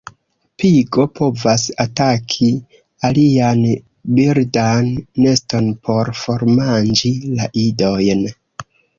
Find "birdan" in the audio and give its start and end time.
4.19-4.87